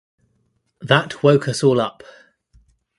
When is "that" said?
0.81-1.21